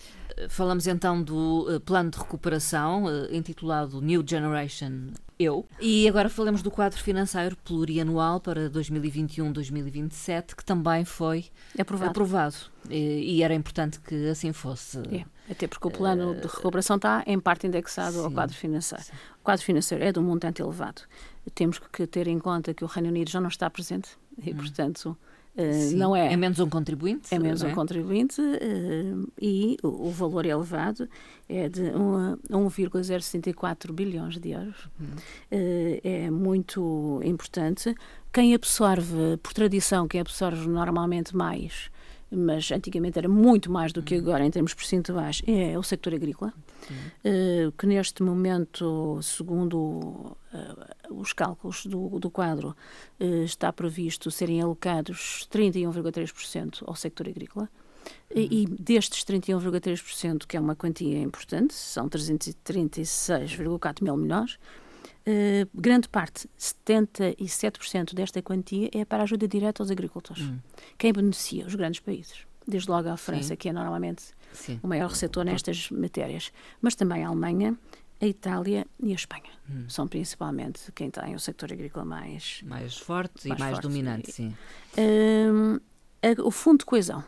Falamos 0.50 0.88
então 0.88 1.22
do 1.22 1.68
uh, 1.68 1.80
plano 1.80 2.12
de 2.12 2.18
recuperação, 2.18 3.06
uh, 3.06 3.34
intitulado 3.34 4.02
New 4.02 4.24
Generation 4.26 5.12
eu. 5.40 5.66
E 5.80 6.08
agora 6.08 6.30
falamos 6.30 6.62
do 6.62 6.72
quadro 6.72 7.00
financeiro 7.00 7.56
plurianual 7.58 8.40
para 8.40 8.70
2021-2027, 8.70 10.56
que 10.56 10.64
também 10.64 11.06
foi 11.06 11.46
aprovado. 11.78 12.12
aprovado. 12.12 12.56
E, 12.90 13.36
e, 13.36 13.44
era 13.44 13.54
importante 13.54 14.00
que 14.00 14.30
assim 14.30 14.54
fosse. 14.54 15.00
É, 15.12 15.26
até 15.52 15.68
porque 15.68 15.88
o 15.88 15.92
plano 15.92 16.32
uh, 16.32 16.36
de 16.36 16.48
recuperação 16.48 16.96
está 16.96 17.24
em 17.28 17.40
parte 17.40 17.68
indexado 17.68 18.18
sim, 18.18 18.24
ao 18.24 18.32
quadro 18.32 18.56
financeiro. 18.56 19.04
Sim. 19.04 19.12
O 19.40 19.44
quadro 19.44 19.66
financeiro 19.66 20.04
é 20.04 20.12
de 20.12 20.20
um 20.20 20.24
montante 20.24 20.62
elevado. 20.62 21.02
Temos 21.54 21.80
que 21.80 22.08
ter 22.08 22.28
em 22.28 22.40
conta 22.40 22.74
que 22.74 22.84
o 22.84 22.88
Reino 22.88 23.10
Unido 23.10 23.30
já 23.30 23.42
não 23.42 23.50
está 23.50 23.70
presente 23.70 24.10
e, 24.42 24.52
hum. 24.52 24.56
portanto, 24.56 25.18
Uh, 25.58 25.98
não 25.98 26.16
é, 26.16 26.32
é 26.32 26.38
menos 26.38 26.60
um 26.60 26.70
contribuinte. 26.70 27.34
É 27.34 27.40
menos 27.40 27.64
um 27.64 27.70
é? 27.70 27.74
contribuinte 27.74 28.40
uh, 28.40 29.28
e 29.42 29.76
o, 29.82 30.12
valor 30.12 30.46
elevado 30.46 31.10
é 31.50 31.68
de 31.68 31.82
1,064 32.50 33.92
bilhões 33.92 34.38
de 34.38 34.52
euros. 34.52 34.88
Uhum. 35.00 35.08
Uh, 35.52 36.00
é 36.04 36.30
muito 36.30 37.20
importante. 37.24 37.96
Quem 38.32 38.54
absorve, 38.54 39.38
por 39.42 39.52
tradição, 39.52 40.08
quem 40.08 40.22
absorve 40.22 40.70
normalmente 40.70 41.36
mais 41.36 41.90
mas 42.30 42.72
antigamente 42.72 43.18
era 43.18 43.30
muito 43.30 43.72
mais 43.72 43.94
do 43.94 44.02
que 44.02 44.16
uhum. 44.16 44.22
agora 44.22 44.46
em 44.46 44.52
termos 44.52 44.74
percentuais, 44.74 45.42
é 45.48 45.78
o 45.78 45.84
sector 45.84 46.14
agrícola, 46.14 46.54
uh, 46.90 47.72
que 47.78 47.88
neste 47.88 48.22
momento, 48.22 49.20
segundo 49.22 49.78
uh, 49.78 50.38
os 51.10 51.34
cálculos 51.34 51.86
do, 51.86 52.20
do 52.20 52.30
quadro, 52.30 52.76
uh, 53.20 53.44
está 53.44 53.72
previsto 53.72 54.30
serem 54.30 54.62
alocados 54.62 55.48
31,3% 55.52 56.84
ao 56.86 56.96
sector 56.96 57.28
agrícola. 57.28 57.70
Uhum. 58.34 58.42
E, 58.42 58.64
e 58.64 58.66
destes 58.66 59.24
31,3%, 59.24 60.46
que 60.46 60.58
é 60.58 60.60
uma 60.60 60.76
quantia 60.76 61.20
importante, 61.20 61.74
são 61.74 62.10
336,4 62.10 64.04
mil 64.04 64.18
milhões, 64.18 64.58
Uh, 65.28 65.70
grande 65.74 66.08
parte, 66.08 66.50
77% 66.58 68.14
desta 68.14 68.42
quantia 68.42 68.90
é 68.94 69.04
para 69.04 69.24
ajuda 69.24 69.46
direta 69.46 69.84
aos 69.84 69.92
agricultores. 69.92 70.44
Hum. 70.44 70.60
Quem 70.98 71.12
beneficia? 71.12 71.66
Os 71.66 71.76
grandes 71.76 72.00
países. 72.00 72.48
Desde 72.66 72.90
logo 72.90 73.10
a 73.10 73.18
França, 73.18 73.50
Sim. 73.50 73.56
que 73.58 73.68
é 73.68 73.74
normalmente 73.74 74.24
Sim. 74.54 74.80
o 74.82 74.88
maior 74.88 75.10
receptor 75.10 75.44
nestas 75.44 75.92
matérias. 75.92 76.54
Mas 76.82 76.96
também 76.96 77.26
a 77.26 77.28
Alemanha, 77.28 77.78
a 78.22 78.26
Itália 78.26 78.88
e 79.02 79.12
a 79.12 79.16
Espanha. 79.16 79.52
Hum. 79.70 79.84
São 79.90 80.08
principalmente 80.08 80.90
quem 80.94 81.10
tem 81.10 81.36
o 81.36 81.40
sector 81.40 81.74
agrícola 81.74 82.06
mais... 82.06 82.62
Mais 82.64 82.98
forte 82.98 83.50
mais 83.50 83.60
e 83.60 83.62
mais 83.62 83.72
forte. 83.74 83.84
dominante, 83.84 84.32
sim. 84.32 84.56
Uh, 84.98 85.82
o 86.42 86.52
Fundo 86.52 86.80
de 86.80 86.86
Coesão, 86.86 87.22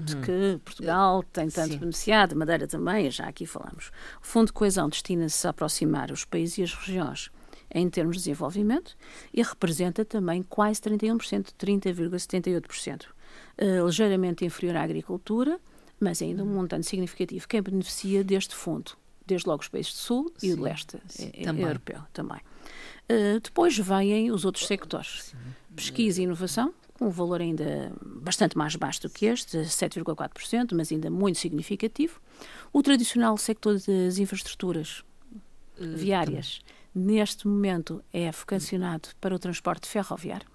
de 0.00 0.16
hum. 0.16 0.20
que 0.22 0.60
Portugal 0.64 1.22
tem 1.22 1.48
tanto 1.48 1.72
Sim. 1.72 1.78
beneficiado, 1.78 2.36
Madeira 2.36 2.66
também, 2.66 3.10
já 3.10 3.26
aqui 3.26 3.46
falamos. 3.46 3.90
O 4.22 4.26
Fundo 4.26 4.46
de 4.46 4.52
Coesão 4.52 4.88
destina-se 4.88 5.46
a 5.46 5.50
aproximar 5.50 6.10
os 6.10 6.24
países 6.24 6.58
e 6.58 6.62
as 6.62 6.74
regiões 6.74 7.30
em 7.72 7.88
termos 7.88 8.16
de 8.16 8.22
desenvolvimento 8.22 8.96
e 9.32 9.42
representa 9.42 10.04
também 10.04 10.42
quase 10.42 10.80
31%, 10.80 11.52
30,78%. 11.58 13.04
Uh, 13.60 13.86
ligeiramente 13.86 14.44
inferior 14.44 14.76
à 14.76 14.82
agricultura, 14.82 15.60
mas 16.00 16.20
ainda 16.20 16.42
um 16.42 16.46
hum. 16.46 16.54
montante 16.54 16.86
significativo. 16.86 17.46
Quem 17.46 17.62
beneficia 17.62 18.24
deste 18.24 18.54
fundo? 18.54 18.92
Desde 19.26 19.48
logo 19.48 19.62
os 19.62 19.68
países 19.68 19.92
do 19.92 19.98
Sul 19.98 20.32
Sim. 20.36 20.50
e 20.50 20.56
do 20.56 20.62
Leste 20.62 20.98
Sim, 21.06 21.30
é, 21.34 21.44
também. 21.44 21.64
europeu 21.64 22.00
também. 22.12 22.40
Uh, 23.08 23.38
depois 23.40 23.76
vêm 23.78 24.32
os 24.32 24.44
outros 24.44 24.66
sectores. 24.66 25.34
Pesquisa 25.76 26.20
e 26.20 26.24
inovação, 26.24 26.74
um 27.00 27.08
valor 27.08 27.40
ainda 27.40 27.92
bastante 28.04 28.58
mais 28.58 28.76
baixo 28.76 29.02
do 29.02 29.10
que 29.10 29.26
este, 29.26 29.58
7,4%, 29.58 30.74
mas 30.74 30.92
ainda 30.92 31.10
muito 31.10 31.38
significativo. 31.38 32.20
O 32.72 32.82
tradicional 32.82 33.36
sector 33.38 33.74
das 33.74 34.18
infraestruturas 34.18 35.02
uh, 35.78 35.96
viárias, 35.96 36.60
neste 36.94 37.48
momento, 37.48 38.04
é 38.12 38.30
vocacionado 38.30 39.08
para 39.20 39.34
o 39.34 39.38
transporte 39.38 39.88
ferroviário. 39.88 40.46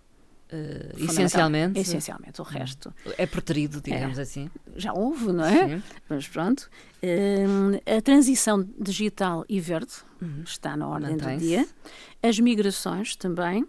Uh, 0.53 1.03
essencialmente? 1.03 1.79
Essencialmente, 1.79 2.39
o 2.39 2.43
resto. 2.43 2.93
É 3.17 3.25
preterido, 3.25 3.81
digamos 3.81 4.19
é, 4.19 4.21
assim. 4.21 4.49
Já 4.75 4.93
houve, 4.93 5.31
não 5.33 5.43
é? 5.43 5.67
Sim. 5.67 5.83
Mas 6.07 6.27
pronto. 6.27 6.69
Uh, 7.01 7.97
a 7.97 7.99
transição 8.01 8.63
digital 8.79 9.43
e 9.49 9.59
verde 9.59 9.93
uhum. 10.21 10.43
está 10.45 10.77
na 10.77 10.87
ordem 10.87 11.17
do 11.17 11.37
dia. 11.37 11.67
As 12.21 12.39
migrações 12.39 13.15
também 13.15 13.65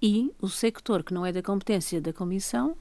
e 0.00 0.32
o 0.40 0.48
sector 0.48 1.02
que 1.02 1.12
não 1.12 1.24
é 1.24 1.32
da 1.32 1.42
competência 1.42 2.00
da 2.00 2.12
Comissão, 2.12 2.76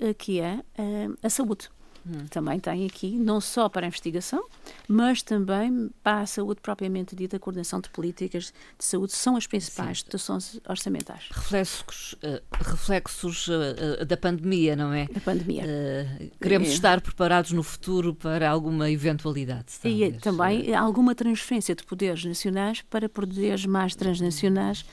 eh, 0.00 0.14
que 0.14 0.40
é 0.40 0.60
eh, 0.76 1.08
a 1.22 1.30
saúde. 1.30 1.68
Hum. 2.06 2.26
Também 2.28 2.60
tem 2.60 2.84
aqui, 2.84 3.12
não 3.12 3.40
só 3.40 3.66
para 3.68 3.86
a 3.86 3.88
investigação, 3.88 4.44
mas 4.86 5.22
também 5.22 5.90
para 6.02 6.20
a 6.20 6.26
saúde 6.26 6.60
propriamente 6.60 7.16
dita, 7.16 7.36
a 7.36 7.40
coordenação 7.40 7.80
de 7.80 7.88
políticas 7.88 8.52
de 8.78 8.84
saúde 8.84 9.12
são 9.14 9.36
as 9.36 9.46
principais 9.46 10.02
dotações 10.02 10.60
orçamentais. 10.68 11.28
Reflexos, 11.30 12.12
uh, 12.14 12.42
reflexos 12.52 13.48
uh, 13.48 14.04
da 14.04 14.18
pandemia, 14.18 14.76
não 14.76 14.92
é? 14.92 15.06
Da 15.06 15.20
pandemia. 15.20 15.64
Uh, 15.64 16.30
queremos 16.40 16.68
é. 16.68 16.72
estar 16.72 17.00
preparados 17.00 17.52
no 17.52 17.62
futuro 17.62 18.14
para 18.14 18.50
alguma 18.50 18.90
eventualidade. 18.90 19.72
Talvez. 19.80 20.14
E 20.14 20.18
também 20.18 20.74
alguma 20.74 21.14
transferência 21.14 21.74
de 21.74 21.84
poderes 21.84 22.22
nacionais 22.22 22.82
para 22.82 23.08
poderes 23.08 23.64
mais 23.64 23.94
transnacionais 23.94 24.84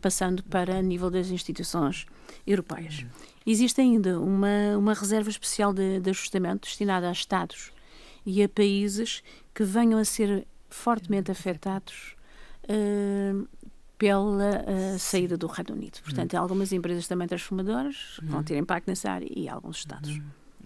passando 0.00 0.42
para 0.44 0.78
a 0.78 0.82
nível 0.82 1.10
das 1.10 1.28
instituições 1.28 2.06
europeias. 2.46 3.04
Existe 3.44 3.80
ainda 3.80 4.20
uma, 4.20 4.76
uma 4.78 4.94
reserva 4.94 5.28
especial 5.28 5.72
de, 5.72 6.00
de 6.00 6.10
ajustamento 6.10 6.66
destinada 6.68 7.08
a 7.08 7.12
Estados 7.12 7.72
e 8.24 8.42
a 8.42 8.48
países 8.48 9.22
que 9.54 9.64
venham 9.64 9.98
a 9.98 10.04
ser 10.04 10.46
fortemente 10.70 11.30
afetados 11.30 12.16
uh, 12.64 13.48
pela 13.98 14.64
uh, 14.64 14.98
saída 14.98 15.36
do 15.36 15.46
Reino 15.46 15.74
Unido. 15.74 15.98
Portanto, 16.02 16.34
algumas 16.34 16.72
empresas 16.72 17.06
também 17.06 17.28
transformadoras 17.28 18.18
vão 18.22 18.42
ter 18.42 18.56
impacto 18.56 18.88
nessa 18.88 19.10
área 19.10 19.28
e 19.30 19.48
alguns 19.48 19.78
Estados. 19.78 20.20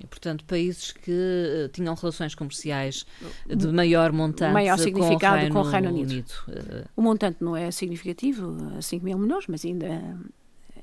Portanto, 0.08 0.44
países 0.44 0.92
que 0.92 1.10
uh, 1.10 1.68
tinham 1.68 1.94
relações 1.94 2.34
comerciais 2.34 3.06
de 3.46 3.66
maior 3.68 4.12
montante 4.12 4.52
maior 4.52 4.78
significado 4.78 5.36
com 5.36 5.36
o 5.36 5.38
Reino, 5.38 5.54
com 5.54 5.60
o 5.60 5.70
Reino 5.70 5.88
Unido. 5.88 6.10
Unido. 6.10 6.32
Uh, 6.48 6.88
o 6.96 7.02
montante 7.02 7.38
não 7.42 7.56
é 7.56 7.70
significativo, 7.70 8.56
5 8.80 9.04
mil 9.04 9.18
milhões, 9.18 9.46
mas 9.48 9.64
ainda, 9.64 10.18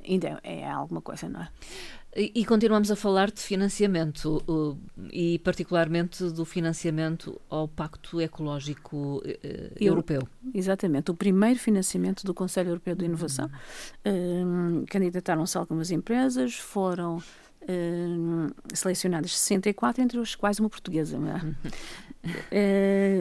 ainda 0.08 0.39
é 0.43 0.67
alguma 0.70 1.01
coisa, 1.01 1.29
não 1.29 1.41
é? 1.41 1.50
E, 2.15 2.46
continuamos 2.46 2.91
a 2.91 2.96
falar 2.96 3.32
de 3.32 3.41
financiamento, 3.41 4.43
e 5.12 5.39
particularmente 5.39 6.24
do 6.25 6.46
financiamento 6.46 7.41
ao 7.50 7.67
Pacto 7.67 8.22
Ecológico 8.22 9.24
Europeu. 9.79 10.22
Exatamente, 10.53 11.10
o 11.10 11.15
primeiro 11.15 11.60
financiamento 11.60 12.24
do 12.24 12.32
Conselho 12.32 12.70
Europeu 12.70 12.96
de 12.96 13.05
Inovação. 13.05 13.50
Uhum. 14.05 14.86
Candidataram-se 14.88 15.58
algumas 15.58 15.89
empresas, 15.89 16.53
foram 16.53 17.20
uh, 17.63 18.53
selecionadas 18.74 19.38
64, 19.38 20.03
entre 20.03 20.20
as 20.20 20.36
quais 20.36 20.60
uma 20.60 20.70
portuguesa. 20.70 21.17
uh, 21.17 21.55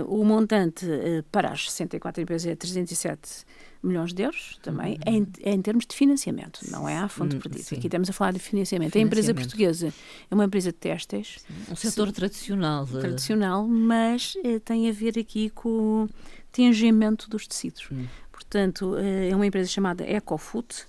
o 0.09 0.25
montante 0.25 0.85
uh, 0.87 1.23
para 1.31 1.51
as 1.51 1.71
64 1.71 2.23
empresas 2.23 2.51
é 2.51 2.57
307 2.57 3.45
milhões 3.83 4.13
de 4.13 4.23
euros, 4.23 4.61
também, 4.63 4.97
uhum. 5.07 5.13
em, 5.13 5.27
em, 5.55 5.61
termos 5.61 5.85
de 5.85 5.97
financiamento, 5.97 6.61
não 6.71 6.89
é 6.89 6.99
a 6.99 7.09
fundo 7.09 7.35
hum, 7.35 7.41
perdido. 7.41 7.65
Sim. 7.65 7.77
Aqui 7.77 7.89
estamos 7.89 8.09
a 8.09 8.13
falar 8.13 8.33
de 8.33 8.39
financiamento. 8.39 8.93
financiamento. 8.93 8.97
A 8.97 9.01
empresa 9.01 9.35
portuguesa 9.35 9.93
é 10.31 10.35
uma 10.35 10.45
empresa 10.45 10.71
de 10.71 10.79
testes. 10.79 11.45
Um 11.69 11.75
setor 11.75 12.13
tradicional. 12.13 12.87
Tradicional, 12.87 13.67
mas 13.67 14.35
tem 14.65 14.89
a 14.89 14.93
ver 14.93 15.19
aqui 15.19 15.51
com 15.51 16.05
o 16.05 16.09
tingimento 16.53 17.29
dos 17.29 17.49
tecidos. 17.49 17.89
Hum. 17.91 18.07
Portanto, 18.31 18.95
é 18.97 19.35
uma 19.35 19.47
empresa 19.47 19.69
chamada 19.69 20.09
EcoFood, 20.09 20.87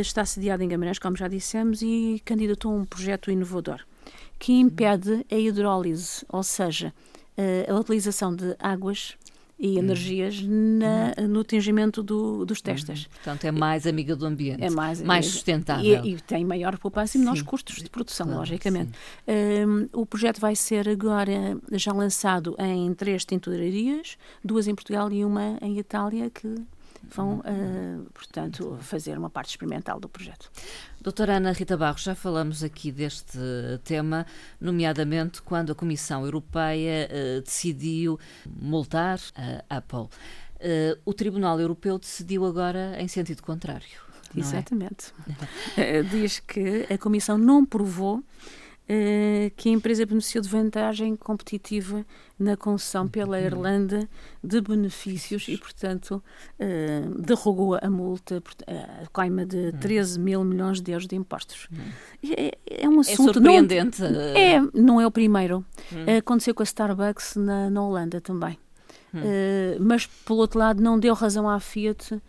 está 0.00 0.24
sediado 0.24 0.62
em 0.62 0.68
Guimarães, 0.68 0.98
como 0.98 1.16
já 1.16 1.28
dissemos, 1.28 1.82
e 1.82 2.20
candidatou 2.24 2.72
a 2.72 2.74
um 2.76 2.84
projeto 2.84 3.30
inovador 3.30 3.84
que 4.40 4.54
impede 4.54 5.24
a 5.30 5.36
hidrólise, 5.36 6.24
ou 6.28 6.42
seja, 6.42 6.94
uh, 7.36 7.72
a 7.72 7.78
utilização 7.78 8.34
de 8.34 8.56
águas 8.58 9.14
e 9.58 9.76
hum. 9.76 9.78
energias 9.80 10.40
na, 10.42 11.12
uhum. 11.18 11.28
no 11.28 11.44
tingimento 11.44 12.02
do, 12.02 12.46
dos 12.46 12.62
testes. 12.62 13.04
Uhum. 13.04 13.10
Portanto, 13.12 13.44
é 13.44 13.52
mais 13.52 13.86
amiga 13.86 14.16
do 14.16 14.24
ambiente, 14.24 14.64
é 14.64 14.70
mais, 14.70 15.02
mais 15.02 15.26
sustentável. 15.26 16.02
E, 16.02 16.14
e, 16.14 16.20
tem 16.22 16.42
maior 16.46 16.78
poupança 16.78 17.18
e 17.18 17.20
menores 17.20 17.42
custos 17.42 17.76
de 17.82 17.90
produção, 17.90 18.26
claro, 18.26 18.40
logicamente. 18.40 18.92
Um, 19.28 19.86
o 19.92 20.06
projeto 20.06 20.40
vai 20.40 20.56
ser 20.56 20.88
agora 20.88 21.58
já 21.72 21.92
lançado 21.92 22.56
em 22.58 22.94
três 22.94 23.26
tinturarias, 23.26 24.16
duas 24.42 24.66
em 24.66 24.74
Portugal 24.74 25.12
e 25.12 25.22
uma 25.22 25.58
em 25.60 25.78
Itália, 25.78 26.30
que 26.30 26.48
vão, 27.02 27.40
uh, 27.40 28.10
portanto, 28.12 28.78
fazer 28.80 29.18
uma 29.18 29.30
parte 29.30 29.50
experimental 29.50 29.98
do 29.98 30.08
projeto. 30.08 30.50
Doutora 31.00 31.36
Ana 31.36 31.52
Rita 31.52 31.76
Barros, 31.76 32.02
já 32.02 32.14
falamos 32.14 32.62
aqui 32.62 32.92
deste 32.92 33.38
tema, 33.84 34.26
nomeadamente 34.60 35.42
quando 35.42 35.72
a 35.72 35.74
Comissão 35.74 36.24
Europeia 36.24 37.08
uh, 37.08 37.42
decidiu 37.42 38.18
multar 38.46 39.18
a 39.68 39.76
Apple. 39.76 40.08
o 41.04 41.14
Tribunal 41.14 41.58
Europeu 41.58 41.98
decidiu 41.98 42.44
agora 42.44 43.00
em 43.00 43.08
sentido 43.08 43.42
contrário. 43.42 44.10
É? 44.36 44.40
Exatamente. 44.40 45.12
É? 45.76 46.02
Diz 46.10 46.40
que 46.40 46.86
a 46.92 46.98
Comissão 46.98 47.36
não 47.36 47.64
provou 47.64 48.22
eh, 48.92 49.52
que 49.56 49.68
a 49.68 49.72
empresa 49.72 50.04
beneficiou 50.04 50.42
de 50.42 50.48
vantagem 50.48 51.14
competitiva 51.14 52.04
na 52.36 52.56
concessão 52.56 53.06
pela 53.06 53.38
uhum. 53.38 53.44
Irlanda 53.44 54.08
de 54.42 54.60
benefícios 54.60 55.46
e, 55.46 55.56
portanto, 55.56 56.20
uh, 56.58 57.22
derrogou 57.22 57.78
a 57.80 57.88
multa, 57.88 58.42
a 58.66 59.06
coima 59.12 59.46
de 59.46 59.70
13 59.74 60.18
uhum. 60.18 60.24
mil 60.24 60.44
milhões 60.44 60.80
de 60.80 60.90
euros 60.90 61.06
de 61.06 61.14
impostos. 61.14 61.68
Uhum. 61.70 62.32
É, 62.36 62.58
é, 62.68 62.88
um 62.88 62.98
assunto... 62.98 63.30
É 63.30 63.32
surpreendente. 63.34 64.02
Não, 64.02 64.20
é, 64.20 64.68
não 64.74 65.00
é 65.00 65.06
o 65.06 65.10
primeiro. 65.12 65.64
Aconteceu 66.18 66.52
com 66.52 66.62
a 66.62 66.64
Starbucks 66.64 67.36
na, 67.36 67.70
na 67.70 67.82
Holanda 67.84 68.20
também. 68.20 68.58
Mas, 69.78 70.06
pelo 70.06 70.40
outro 70.40 70.58
lado, 70.58 70.82
não 70.82 70.98
deu 70.98 71.14
razão 71.14 71.48
à 71.48 71.60
Fiat 71.60 72.14
eh, 72.14 72.20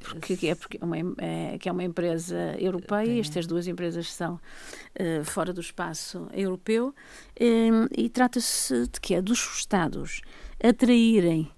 porque 0.00 0.46
é, 0.46 0.54
porque 0.54 0.78
é, 0.80 0.84
uma, 0.84 0.96
é, 1.18 1.58
que 1.58 1.68
é 1.68 1.72
uma 1.72 1.82
empresa 1.82 2.54
europeia, 2.58 3.20
estas 3.20 3.46
duas 3.46 3.66
empresas 3.66 4.12
são 4.12 4.34
uh, 4.34 5.24
fora 5.24 5.52
do 5.52 5.60
espaço 5.60 6.28
europeu, 6.32 6.94
um, 7.40 7.86
e 7.96 8.08
trata-se 8.08 8.86
de 8.86 9.00
que 9.00 9.14
é 9.14 9.22
dos 9.22 9.38
Estados 9.56 10.20
atraírem 10.62 11.50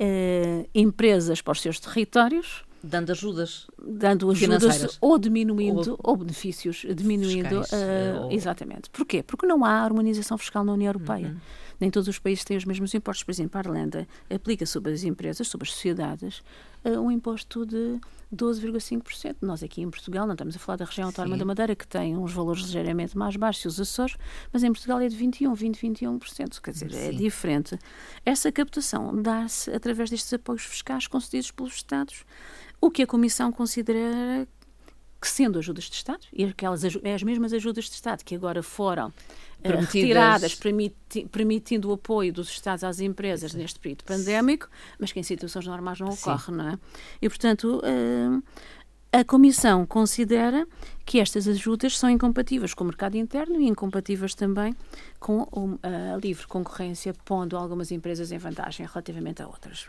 uh, 0.00 0.68
empresas 0.74 1.42
para 1.42 1.52
os 1.52 1.60
seus 1.60 1.78
territórios. 1.78 2.64
Dando 2.82 3.12
ajudas. 3.12 3.66
Dando 3.78 4.30
ajudas 4.30 4.98
ou 5.00 5.18
diminuindo, 5.18 5.98
ou, 6.02 6.12
ou 6.12 6.16
benefícios, 6.16 6.84
diminuindo. 6.94 7.62
Fiscais, 7.62 7.72
uh, 7.72 8.22
ou... 8.24 8.32
Exatamente. 8.32 8.90
Porquê? 8.90 9.22
Porque 9.22 9.46
não 9.46 9.64
há 9.64 9.70
harmonização 9.70 10.36
fiscal 10.38 10.64
na 10.64 10.72
União 10.72 10.88
Europeia. 10.88 11.28
Uhum 11.28 11.64
nem 11.80 11.90
todos 11.90 12.08
os 12.08 12.18
países 12.18 12.44
têm 12.44 12.56
os 12.56 12.64
mesmos 12.64 12.94
impostos. 12.94 13.24
Por 13.24 13.30
exemplo, 13.30 13.58
a 13.58 13.60
Irlanda 13.60 14.08
aplica 14.32 14.66
sobre 14.66 14.92
as 14.92 15.04
empresas, 15.04 15.48
sobre 15.48 15.66
as 15.66 15.74
sociedades, 15.74 16.42
uh, 16.84 17.00
um 17.00 17.10
imposto 17.10 17.64
de 17.66 17.98
12,5%. 18.34 19.36
Nós 19.40 19.62
aqui 19.62 19.82
em 19.82 19.90
Portugal, 19.90 20.26
não 20.26 20.34
estamos 20.34 20.56
a 20.56 20.58
falar 20.58 20.76
da 20.76 20.84
região 20.84 21.06
autónoma 21.06 21.36
da 21.36 21.44
Madeira, 21.44 21.74
que 21.74 21.86
tem 21.86 22.16
uns 22.16 22.32
valores 22.32 22.62
ligeiramente 22.62 23.16
mais 23.16 23.36
baixos, 23.36 23.74
os 23.74 23.80
Açores, 23.80 24.16
mas 24.52 24.62
em 24.62 24.72
Portugal 24.72 25.00
é 25.00 25.08
de 25.08 25.16
21, 25.16 25.54
20, 25.54 25.86
21%. 25.86 26.60
Quer 26.60 26.70
dizer, 26.70 26.86
é 26.86 26.88
Sim. 26.90 27.08
é 27.08 27.12
diferente. 27.12 27.78
Essa 28.24 28.50
captação 28.50 29.20
dá-se 29.22 29.70
através 29.70 30.10
destes 30.10 30.32
apoios 30.32 30.62
fiscais 30.64 31.06
concedidos 31.06 31.50
pelos 31.50 31.74
Estados, 31.74 32.24
o 32.80 32.90
que 32.90 33.02
a 33.02 33.06
Comissão 33.06 33.50
considera 33.50 34.46
que 35.24 35.30
sendo 35.30 35.58
ajudas 35.58 35.84
de 35.84 35.96
Estado, 35.96 36.20
e 36.30 36.44
aquelas 36.44 36.84
as 36.84 37.22
mesmas 37.22 37.54
ajudas 37.54 37.86
de 37.86 37.92
Estado 37.92 38.22
que 38.22 38.34
agora 38.34 38.62
foram 38.62 39.08
uh, 39.08 39.80
retiradas, 39.80 40.54
permiti, 40.54 41.26
permitindo 41.32 41.88
o 41.88 41.94
apoio 41.94 42.30
dos 42.30 42.50
Estados 42.50 42.84
às 42.84 43.00
empresas 43.00 43.52
Sim. 43.52 43.58
neste 43.58 43.80
período 43.80 44.04
pandémico, 44.04 44.68
mas 44.98 45.12
que 45.12 45.18
em 45.18 45.22
situações 45.22 45.66
normais 45.66 45.98
não 45.98 46.08
ocorre, 46.08 46.44
Sim. 46.44 46.52
não 46.52 46.68
é? 46.68 46.78
E, 47.22 47.28
portanto, 47.30 47.80
uh, 47.80 48.42
a 49.10 49.24
Comissão 49.24 49.86
considera 49.86 50.68
que 51.06 51.18
estas 51.18 51.48
ajudas 51.48 51.96
são 51.96 52.10
incompatíveis 52.10 52.74
com 52.74 52.84
o 52.84 52.86
mercado 52.86 53.16
interno 53.16 53.58
e 53.58 53.66
incompatíveis 53.66 54.34
também 54.34 54.76
com 55.18 55.78
a 55.82 56.18
livre 56.18 56.46
concorrência, 56.46 57.14
pondo 57.24 57.56
algumas 57.56 57.90
empresas 57.90 58.30
em 58.30 58.36
vantagem 58.36 58.84
relativamente 58.84 59.40
a 59.40 59.46
outras. 59.46 59.86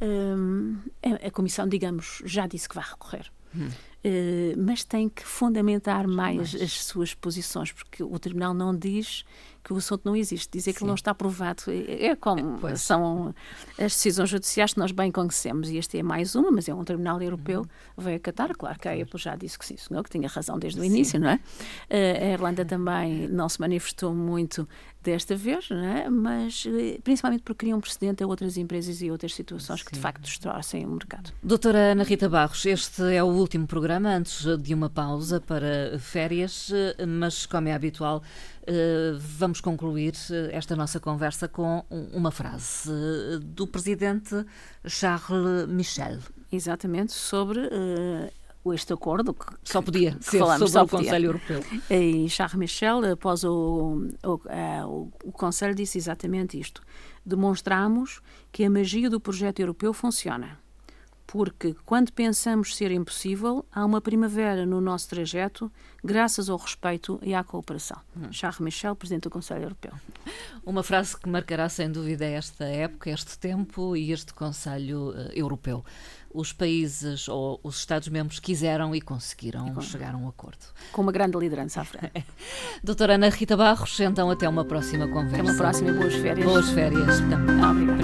Um, 0.00 0.78
a, 1.02 1.26
a 1.26 1.30
Comissão, 1.30 1.68
digamos, 1.68 2.22
já 2.24 2.46
disse 2.46 2.66
que 2.66 2.74
vai 2.74 2.84
recorrer. 2.84 3.30
Hum. 3.54 3.68
Uh, 4.04 4.58
mas 4.58 4.82
tem 4.82 5.08
que 5.08 5.24
fundamentar 5.24 6.08
mais, 6.08 6.54
mais, 6.54 6.62
as 6.62 6.84
suas 6.84 7.14
posições, 7.14 7.70
porque 7.70 8.02
o 8.02 8.18
Tribunal 8.18 8.52
não 8.52 8.76
diz 8.76 9.24
que 9.62 9.72
o 9.72 9.76
assunto 9.76 10.02
não 10.04 10.16
existe, 10.16 10.50
dizer 10.50 10.72
Sim. 10.72 10.78
que 10.78 10.82
ele 10.82 10.88
não 10.88 10.94
está 10.94 11.12
aprovado. 11.12 11.62
É, 11.68 12.06
é 12.06 12.16
como 12.16 12.58
pois. 12.58 12.80
são 12.80 13.34
as 13.78 13.92
decisões 13.92 14.28
judiciais 14.28 14.74
que 14.74 14.78
nós 14.80 14.90
bem 14.90 15.10
conhecemos, 15.12 15.70
e 15.70 15.76
este 15.76 15.98
é 15.98 16.02
mais 16.02 16.34
uma, 16.34 16.50
mas 16.50 16.68
é 16.68 16.74
um 16.74 16.84
Tribunal 16.84 17.22
Europeu, 17.22 17.60
uhum. 17.60 18.04
veio 18.04 18.16
acatar. 18.16 18.54
Claro 18.56 18.78
que 18.78 18.88
a 18.88 18.92
Apple 18.92 19.20
já 19.20 19.36
disse 19.36 19.58
que 19.58 19.64
sim, 19.64 19.76
senhor, 19.76 20.02
que 20.02 20.10
tinha 20.10 20.28
razão 20.28 20.58
desde 20.58 20.80
o 20.80 20.84
início, 20.84 21.18
Sim. 21.18 21.24
não 21.24 21.30
é? 21.30 21.34
Uh, 21.36 22.24
a 22.24 22.32
Irlanda 22.32 22.64
também 22.64 23.28
não 23.28 23.48
se 23.48 23.60
manifestou 23.60 24.12
muito 24.12 24.66
desta 25.02 25.34
vez, 25.34 25.68
é? 25.70 26.08
mas 26.08 26.64
eh, 26.66 26.98
principalmente 27.02 27.42
porque 27.42 27.66
cria 27.66 27.76
um 27.76 27.80
precedente 27.80 28.22
a 28.22 28.26
outras 28.26 28.56
empresas 28.56 29.02
e 29.02 29.10
outras 29.10 29.34
situações 29.34 29.80
Sim. 29.80 29.86
que 29.86 29.92
de 29.92 29.98
facto 29.98 30.22
distorcem 30.22 30.86
o 30.86 30.90
mercado. 30.90 31.32
Doutora 31.42 31.92
Ana 31.92 32.04
Rita 32.04 32.28
Barros, 32.28 32.64
este 32.64 33.02
é 33.12 33.22
o 33.22 33.26
último 33.26 33.66
programa 33.66 33.91
antes 33.96 34.44
de 34.58 34.74
uma 34.74 34.88
pausa 34.88 35.40
para 35.40 35.98
férias, 35.98 36.70
eh, 36.72 37.06
mas 37.06 37.46
como 37.46 37.68
é 37.68 37.72
habitual, 37.72 38.22
eh, 38.66 39.12
vamos 39.18 39.60
concluir 39.60 40.14
esta 40.50 40.76
nossa 40.76 41.00
conversa 41.00 41.48
com 41.48 41.84
uma 42.12 42.30
frase 42.30 42.90
do 43.42 43.66
presidente 43.66 44.44
Charles 44.86 45.66
Michel. 45.68 46.18
Exatamente, 46.50 47.12
sobre 47.12 47.60
este 48.72 48.92
acordo 48.92 49.34
que 49.34 49.46
só 49.64 49.82
podia 49.82 50.14
que 50.14 50.24
ser 50.24 50.38
falamos, 50.38 50.70
sobre 50.70 50.86
o 50.86 50.88
podia. 50.88 51.04
Conselho 51.10 51.26
Europeu. 51.26 51.64
E 51.90 52.28
Charles 52.28 52.54
Michel, 52.56 53.12
após 53.12 53.42
o, 53.42 54.06
o, 54.22 54.40
o, 54.86 55.12
o 55.24 55.32
Conselho, 55.32 55.74
disse 55.74 55.98
exatamente 55.98 56.60
isto. 56.60 56.80
Demonstramos 57.24 58.20
que 58.52 58.64
a 58.64 58.70
magia 58.70 59.10
do 59.10 59.20
projeto 59.20 59.60
europeu 59.60 59.92
funciona. 59.92 60.61
Porque 61.32 61.74
quando 61.86 62.12
pensamos 62.12 62.76
ser 62.76 62.90
impossível, 62.90 63.64
há 63.72 63.86
uma 63.86 64.02
primavera 64.02 64.66
no 64.66 64.82
nosso 64.82 65.08
trajeto, 65.08 65.72
graças 66.04 66.50
ao 66.50 66.58
respeito 66.58 67.18
e 67.22 67.34
à 67.34 67.42
cooperação. 67.42 67.96
Hum. 68.14 68.30
Charles 68.30 68.60
Michel, 68.60 68.94
Presidente 68.94 69.22
do 69.22 69.30
Conselho 69.30 69.62
Europeu. 69.62 69.92
Uma 70.62 70.82
frase 70.82 71.16
que 71.16 71.26
marcará 71.30 71.70
sem 71.70 71.90
dúvida 71.90 72.26
esta 72.26 72.66
época, 72.66 73.08
este 73.08 73.38
tempo 73.38 73.96
e 73.96 74.12
este 74.12 74.34
Conselho 74.34 75.08
uh, 75.08 75.32
Europeu 75.32 75.82
os 76.34 76.50
países 76.50 77.28
ou 77.28 77.60
os 77.62 77.76
Estados-membros 77.76 78.38
quiseram 78.38 78.94
e 78.94 79.02
conseguiram 79.02 79.74
e 79.78 79.82
chegar 79.82 80.14
a 80.14 80.16
um 80.16 80.26
acordo. 80.26 80.64
Com 80.90 81.02
uma 81.02 81.12
grande 81.12 81.38
liderança 81.38 81.82
à 81.82 81.84
frente. 81.84 82.24
Doutora 82.82 83.16
Ana 83.16 83.28
Rita 83.28 83.54
Barros, 83.54 84.00
então 84.00 84.30
até 84.30 84.48
uma 84.48 84.64
próxima 84.64 85.06
conversa. 85.08 85.42
Até 85.42 85.42
uma 85.42 85.58
próxima 85.58 85.90
e 85.90 85.92
boas 85.92 86.14
férias. 86.14 86.46
Boas 86.46 86.70
férias. 86.70 87.18
Ah, 87.62 87.70
obrigada. 87.70 88.02